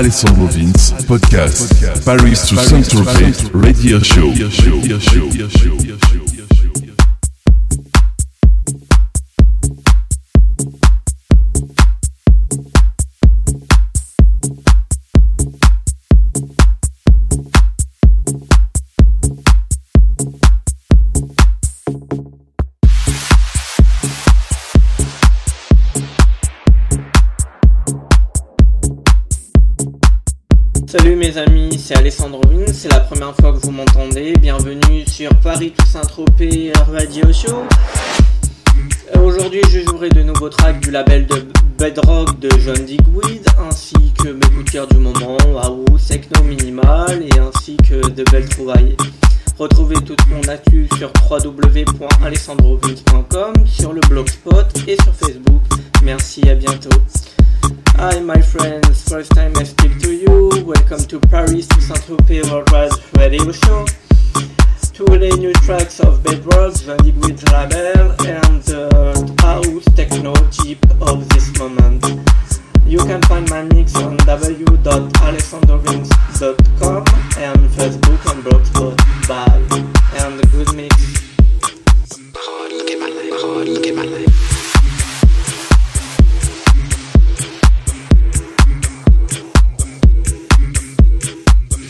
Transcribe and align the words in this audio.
Alessandro 0.00 0.46
Vince, 0.46 0.94
podcast, 1.06 1.74
Paris 2.06 2.48
to 2.48 2.56
Saint-Tropez, 2.56 3.50
radio 3.52 3.98
show. 4.00 5.79
Paris 35.92 36.00
Toussaint 36.02 36.02
Tropez 36.02 36.72
Radio 36.92 37.32
Show. 37.32 37.64
Euh, 39.16 39.20
Aujourd'hui, 39.20 39.60
je 39.70 39.80
jouerai 39.80 40.08
de 40.08 40.22
nouveaux 40.22 40.48
tracks 40.48 40.80
du 40.80 40.90
label 40.90 41.26
de 41.26 41.46
Bedrock 41.78 42.38
de 42.38 42.48
John 42.64 42.82
Digweed, 42.84 43.44
ainsi 43.58 43.94
que 44.22 44.28
mes 44.28 44.40
coups 44.40 44.76
du 44.90 44.98
moment, 44.98 45.36
House, 45.62 46.06
Techno 46.08 46.42
Minimal, 46.44 47.22
et 47.22 47.38
ainsi 47.38 47.76
que 47.76 48.08
de 48.08 48.24
belles 48.30 48.48
trouvailles. 48.48 48.96
Retrouvez 49.58 49.96
toute 49.96 50.24
mon 50.28 50.40
actu 50.48 50.88
sur 50.96 51.12
www.alessandrovins.com, 51.28 53.52
sur 53.66 53.92
le 53.92 54.00
blogspot 54.08 54.66
et 54.86 54.96
sur 55.02 55.12
Facebook. 55.14 55.62
Merci, 56.04 56.48
à 56.48 56.54
bientôt. 56.54 56.88
Hi, 57.98 58.20
my 58.20 58.40
friends. 58.42 59.08
First 59.08 59.34
time 59.34 59.52
I 59.60 59.64
speak 59.64 59.98
to 59.98 60.10
you. 60.10 60.50
Welcome 60.64 61.04
to 61.08 61.18
Paris 61.30 61.66
to 61.68 61.80
Saint-Tropez 61.80 62.42
Worldwide 62.48 62.92
Radio 63.16 63.50
Show. 63.52 63.84
Two 65.00 65.16
the 65.18 65.32
new 65.38 65.52
tracks 65.64 65.96
of 66.00 66.22
Bedrock, 66.22 66.74
Vandy 66.74 67.14
with 67.22 67.42
Label, 67.50 68.12
and 68.28 68.62
the 68.64 68.90
house 69.40 69.84
techno 69.96 70.34
tip 70.50 70.78
of 71.00 71.26
this 71.30 71.58
moment. 71.58 72.04
You 72.84 72.98
can 72.98 73.22
find 73.22 73.48
my 73.48 73.62
mix 73.62 73.96
on 73.96 74.18
www.alessandrovins.com 74.18 77.04
and 77.38 77.70
Facebook 77.70 78.26
and 78.30 78.44
Blogspot. 78.44 78.98
Bye. 79.26 79.64
And 80.20 80.42
good 80.52 80.74
mix. 80.76 81.10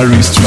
Paris 0.00 0.39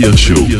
radio 0.00 0.16
show. 0.16 0.59